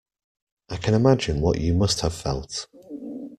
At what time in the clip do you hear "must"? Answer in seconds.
1.75-2.01